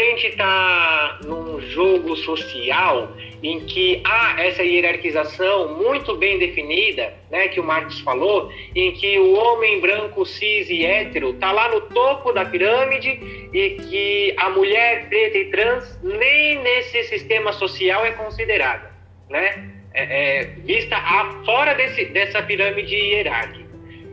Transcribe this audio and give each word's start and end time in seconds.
está 0.00 1.18
num 1.24 1.60
jogo 1.60 2.16
social 2.16 3.12
em 3.42 3.60
que 3.60 4.00
há 4.04 4.40
essa 4.40 4.62
hierarquização 4.62 5.76
muito 5.76 6.16
bem 6.16 6.38
definida, 6.38 7.12
né, 7.30 7.48
que 7.48 7.58
o 7.58 7.64
Marx 7.64 7.98
falou, 8.00 8.52
em 8.74 8.92
que 8.92 9.18
o 9.18 9.34
homem 9.34 9.80
branco, 9.80 10.24
cis 10.24 10.70
e 10.70 10.84
hétero 10.84 11.30
está 11.30 11.50
lá 11.50 11.68
no 11.68 11.80
topo 11.80 12.32
da 12.32 12.44
pirâmide 12.44 13.48
e 13.52 13.70
que 13.70 14.34
a 14.36 14.50
mulher 14.50 15.08
preta 15.08 15.38
e 15.38 15.44
trans 15.46 15.98
nem 16.02 16.58
nesse 16.62 17.02
sistema 17.04 17.52
social 17.52 18.04
é 18.06 18.12
considerada, 18.12 18.92
né, 19.28 19.70
é, 19.92 20.40
é, 20.40 20.44
vista 20.64 20.96
a, 20.96 21.42
fora 21.44 21.74
desse, 21.74 22.06
dessa 22.06 22.42
pirâmide 22.42 22.94
hierárquica. 22.94 23.62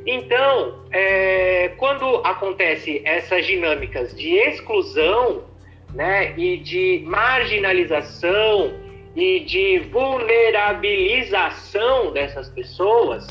Então, 0.05 0.85
é, 0.91 1.71
quando 1.77 2.21
acontece 2.26 3.02
essas 3.05 3.46
dinâmicas 3.46 4.16
de 4.16 4.34
exclusão, 4.34 5.48
né, 5.93 6.34
e 6.38 6.57
de 6.57 7.03
marginalização 7.05 8.73
e 9.16 9.39
de 9.41 9.79
vulnerabilização 9.91 12.12
dessas 12.12 12.49
pessoas, 12.49 13.27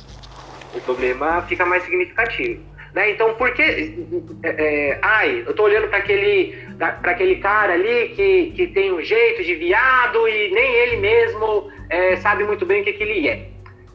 o 0.74 0.80
problema 0.80 1.42
fica 1.42 1.64
mais 1.64 1.84
significativo. 1.84 2.60
Né? 2.94 3.12
Então, 3.12 3.34
por 3.34 3.52
que. 3.52 3.62
É, 4.42 4.48
é, 4.48 4.98
ai, 5.02 5.44
eu 5.46 5.54
tô 5.54 5.62
olhando 5.64 5.88
para 5.88 5.98
aquele, 5.98 6.58
aquele 6.80 7.36
cara 7.36 7.74
ali 7.74 8.08
que, 8.08 8.52
que 8.56 8.66
tem 8.68 8.90
um 8.92 9.02
jeito 9.02 9.44
de 9.44 9.54
viado 9.54 10.26
e 10.28 10.50
nem 10.50 10.74
ele 10.74 10.96
mesmo 10.96 11.70
é, 11.90 12.16
sabe 12.16 12.44
muito 12.44 12.64
bem 12.66 12.80
o 12.80 12.84
que, 12.84 12.94
que 12.94 13.02
ele 13.02 13.28
é. 13.28 13.46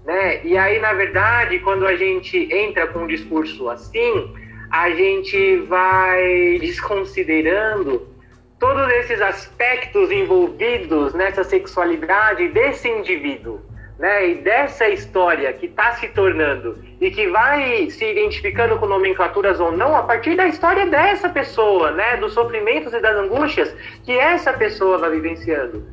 Né? 0.06 0.42
E 0.44 0.56
aí, 0.58 0.80
na 0.80 0.94
verdade, 0.94 1.58
quando 1.60 1.88
a 1.88 1.96
gente 1.96 2.48
entra 2.54 2.86
com 2.88 3.00
um 3.00 3.08
discurso 3.08 3.70
assim, 3.70 4.32
a 4.70 4.92
gente 4.92 5.58
vai 5.58 6.60
desconsiderando 6.60 8.13
todos 8.64 8.90
esses 8.94 9.20
aspectos 9.20 10.10
envolvidos 10.10 11.14
nessa 11.14 11.44
sexualidade 11.44 12.48
desse 12.48 12.88
indivíduo, 12.88 13.60
né, 14.00 14.30
e 14.30 14.36
dessa 14.36 14.88
história 14.88 15.52
que 15.52 15.66
está 15.66 15.92
se 15.96 16.08
tornando 16.08 16.82
e 17.02 17.12
que 17.12 17.28
vai 17.28 17.90
se 17.90 18.10
identificando 18.10 18.80
com 18.80 18.86
nomenclaturas 18.86 19.60
ou 19.60 19.70
não 19.70 19.98
a 19.98 20.04
partir 20.04 20.38
da 20.38 20.48
história 20.48 20.86
dessa 20.86 21.28
pessoa, 21.28 21.92
né, 21.92 22.16
dos 22.16 22.34
sofrimentos 22.34 22.94
e 22.94 23.02
das 23.02 23.18
angústias 23.18 23.76
que 24.06 24.18
essa 24.18 24.54
pessoa 24.54 24.98
vai 24.98 25.12
vivenciando. 25.12 25.86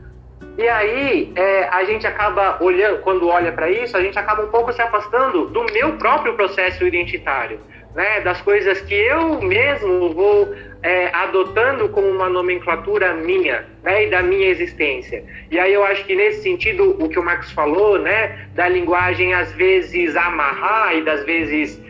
E 0.58 0.68
aí 0.68 1.32
é, 1.36 1.68
a 1.68 1.84
gente 1.84 2.06
acaba 2.06 2.62
olhando, 2.62 3.00
quando 3.02 3.28
olha 3.28 3.52
para 3.52 3.70
isso, 3.70 3.96
a 3.96 4.02
gente 4.02 4.18
acaba 4.18 4.42
um 4.42 4.48
pouco 4.48 4.72
se 4.72 4.82
afastando 4.82 5.46
do 5.46 5.64
meu 5.72 5.96
próprio 5.96 6.34
processo 6.34 6.86
identitário 6.86 7.60
né, 7.94 8.20
das 8.20 8.40
coisas 8.40 8.80
que 8.80 8.94
eu 8.94 9.40
mesmo 9.40 10.10
vou 10.10 10.54
é, 10.82 11.08
adotando 11.14 11.88
como 11.88 12.08
uma 12.08 12.28
nomenclatura 12.28 13.14
minha, 13.14 13.66
né, 13.82 14.06
e 14.06 14.10
da 14.10 14.22
minha 14.22 14.48
existência. 14.48 15.24
E 15.50 15.58
aí 15.58 15.72
eu 15.72 15.84
acho 15.84 16.04
que 16.04 16.14
nesse 16.14 16.42
sentido 16.42 16.96
o 17.02 17.08
que 17.08 17.18
o 17.18 17.24
Marcos 17.24 17.50
falou, 17.52 17.98
né, 17.98 18.48
da 18.54 18.68
linguagem 18.68 19.34
às 19.34 19.52
vezes 19.52 20.16
amarrar 20.16 20.96
e 20.96 21.02
das 21.02 21.24
vezes 21.24 21.80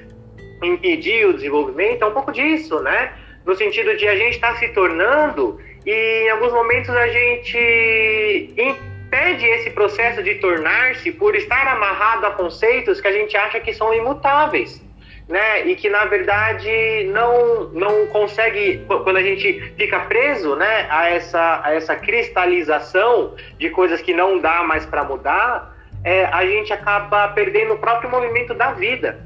impedir 0.62 1.26
o 1.26 1.32
desenvolvimento, 1.32 2.02
é 2.02 2.06
um 2.06 2.12
pouco 2.12 2.32
disso, 2.32 2.80
né, 2.80 3.12
no 3.44 3.54
sentido 3.54 3.96
de 3.96 4.06
a 4.08 4.16
gente 4.16 4.34
estar 4.34 4.54
tá 4.54 4.58
se 4.58 4.68
tornando 4.68 5.58
e 5.86 6.24
em 6.26 6.30
alguns 6.30 6.52
momentos 6.52 6.90
a 6.90 7.08
gente 7.08 8.54
impede 8.56 9.46
esse 9.46 9.70
processo 9.70 10.22
de 10.22 10.36
tornar-se 10.36 11.12
por 11.12 11.34
estar 11.34 11.66
amarrado 11.66 12.26
a 12.26 12.30
conceitos 12.32 13.00
que 13.00 13.08
a 13.08 13.12
gente 13.12 13.36
acha 13.36 13.60
que 13.60 13.72
são 13.72 13.92
imutáveis 13.92 14.82
né? 15.30 15.64
E 15.68 15.76
que 15.76 15.88
na 15.88 16.04
verdade 16.06 17.08
não 17.12 17.70
não 17.72 18.06
consegue 18.08 18.84
quando 18.88 19.16
a 19.16 19.22
gente 19.22 19.72
fica 19.78 20.00
preso, 20.00 20.56
né, 20.56 20.88
a 20.90 21.08
essa 21.08 21.60
a 21.62 21.72
essa 21.72 21.94
cristalização 21.94 23.36
de 23.56 23.70
coisas 23.70 24.02
que 24.02 24.12
não 24.12 24.40
dá 24.40 24.64
mais 24.64 24.84
para 24.84 25.04
mudar, 25.04 25.72
é, 26.02 26.24
a 26.24 26.44
gente 26.44 26.72
acaba 26.72 27.28
perdendo 27.28 27.74
o 27.74 27.78
próprio 27.78 28.10
movimento 28.10 28.52
da 28.54 28.72
vida, 28.72 29.24